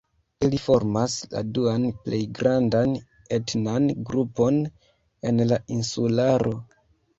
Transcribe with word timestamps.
Ili 0.45 0.59
formas 0.61 1.17
la 1.33 1.43
duan 1.57 1.85
plej 2.07 2.21
grandan 2.39 2.97
etnan 3.39 3.87
grupon 4.09 4.61
en 5.33 5.45
la 5.53 5.63
insularo. 5.79 6.59